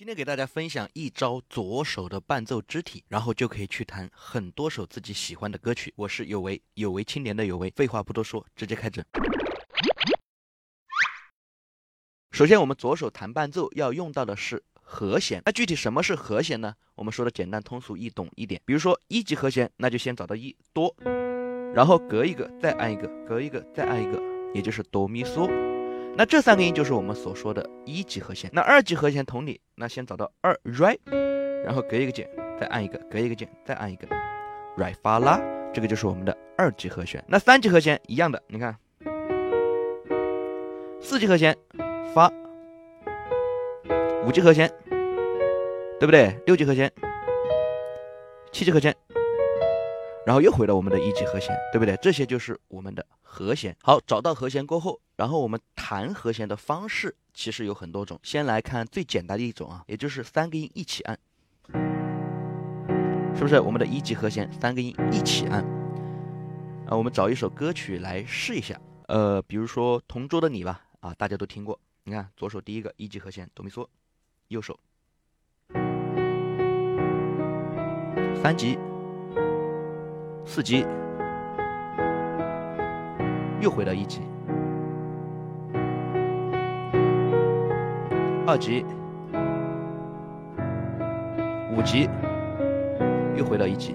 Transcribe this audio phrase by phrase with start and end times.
[0.00, 5.92] 今天给大家分享一招左手的伴奏肢体，然后就可以去弹很多首自己喜欢的歌曲。
[5.94, 7.70] 我是有为，有为青年的有为。
[7.76, 9.04] 废话不多说，直接开整。
[12.30, 15.42] 首先，我们左手弹伴奏要用到的是和弦。
[15.44, 16.74] 那具体什么是和弦呢？
[16.94, 18.58] 我们说的简单通俗易懂一点。
[18.64, 20.96] 比如说一级和弦，那就先找到一哆，
[21.74, 24.18] 然后隔一个再按一个，隔一个再按一个，
[24.54, 25.69] 也就是哆咪嗦。
[26.16, 28.50] 那这三个音就是我们所说的一级和弦。
[28.52, 30.98] 那二级和弦同理，那先找到二 re，
[31.64, 32.28] 然后隔一个键
[32.60, 34.06] 再按一个，隔一个键再按一个
[34.76, 35.40] ，re 发拉，
[35.72, 37.24] 这个就是我们的二级和弦。
[37.26, 38.76] 那三级和弦一样的，你看，
[41.00, 41.56] 四级和弦
[42.14, 42.30] 发，
[44.26, 44.70] 五级和弦，
[45.98, 46.38] 对不对？
[46.44, 46.92] 六级和弦，
[48.52, 48.94] 七级和弦。
[50.26, 51.96] 然后又回到我们的一级和弦，对不对？
[51.96, 53.74] 这些就是我们的和弦。
[53.82, 58.20] 好，找到和弦过后，然后我们弹和弦的方式其实有很多种。
[58.22, 61.18] 先来看最简单的一种啊，也就是三个音一起按，
[63.34, 63.58] 是不是？
[63.60, 65.64] 我们的一级和弦三个音一起按。
[66.86, 68.78] 啊，我们找一首歌曲来试一下。
[69.08, 71.80] 呃，比如说《同桌的你》吧，啊，大家都听过。
[72.04, 73.86] 你看，左手第一个一级和弦哆咪嗦，
[74.48, 74.78] 右手
[78.42, 78.78] 三级。
[80.52, 80.84] 四级，
[83.60, 84.20] 又回到一级，
[88.44, 88.84] 二级，
[91.72, 92.08] 五级，
[93.38, 93.94] 又回到一级。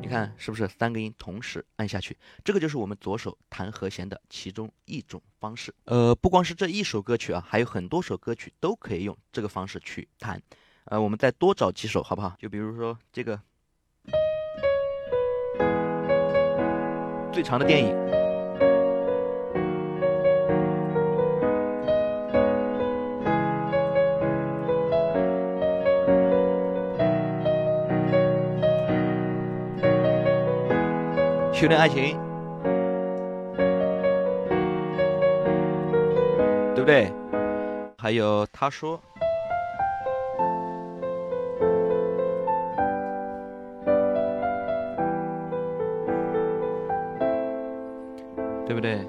[0.00, 2.16] 你看是不是三个音同时按下去？
[2.42, 5.74] 这个就是我们左手弹和弦的其中一种方式。
[5.84, 10.40] 呃，不光是这一首歌曲啊，还有很多首歌曲都可以用这个方式去弹。
[10.86, 12.34] 呃，我们再多找几首好不好？
[12.38, 13.38] 就比如说这个。
[17.32, 17.96] 最长的电影，
[31.54, 32.18] 修炼爱情，
[36.74, 37.10] 对不对？
[37.96, 39.00] 还有他说。
[48.72, 49.06] 对不对？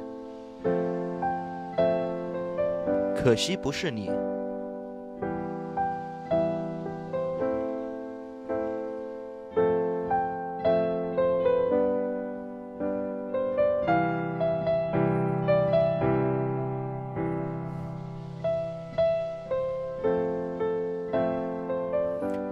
[3.15, 4.11] 可惜不是你。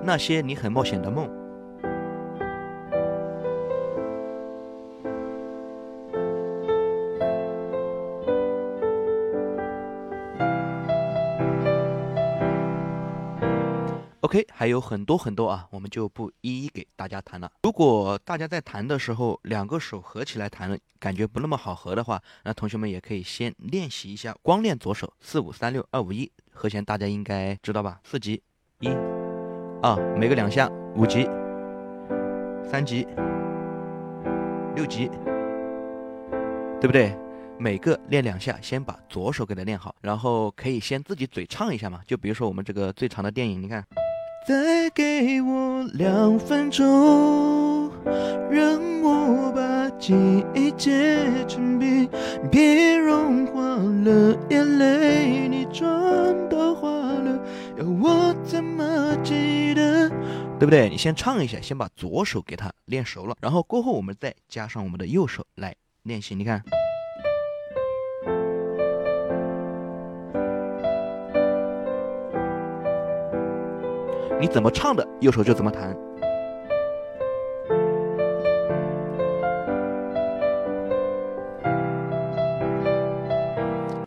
[0.04, 1.41] 那些你很冒险的梦。
[14.22, 17.52] OK，还有很多很多啊，我们就不一一给大家弹了。
[17.64, 28.00] 如果大家在弹的时候，两个手合起来弹，感觉不那么好合的话，那同学们也可以先练习一下，光练左手四五三六二五一和弦，大家应该知道吧？
[28.04, 28.40] 四级，
[28.82, 28.90] 一、
[29.82, 31.28] 二，每个两下；五级，
[32.64, 33.08] 三级，
[34.76, 35.10] 六级，
[36.80, 37.18] 对不对？
[37.58, 42.02] 每个练两下，先把左手给它练好，然后可以先自己嘴唱一下嘛。
[42.06, 43.84] 就比如说我们这个最长的电影，你看。
[44.48, 47.92] 再给我两分钟，
[48.50, 50.14] 让我把记
[50.56, 52.10] 忆结成冰，
[52.50, 57.40] 别融化了眼泪，你妆都花了，
[57.78, 60.10] 要我怎么记得？
[60.60, 60.90] 对不对？
[60.90, 66.34] 你先唱一下，先把左手给它练熟了，然后过后我们再加上我们的右手来练习。
[66.34, 66.64] 你看。
[74.40, 75.96] 你怎么唱的，右手就怎么弹。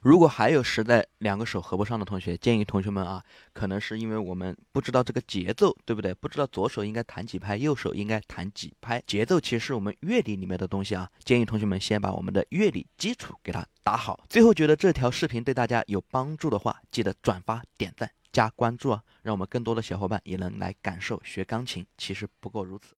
[0.02, 3.22] 如果还有实在两个手合不上的同学，建议同学们啊，
[3.54, 6.12] 可能是因为我们不知道这个节奏，对不对？
[6.12, 9.02] 不知道左手应该弹几拍，右手应该弹几拍。
[9.06, 14.20] 节奏其实是我们乐理里面的东西啊，建议同学们先把我们的乐理基础给它打好。
[14.28, 18.10] 最后觉得这条视频对大家有帮助的话，记得转发点赞。
[18.34, 21.86] 加关注啊，让我们更多的小伙伴也能来感受学钢琴。
[21.96, 22.94] 其实不过如此。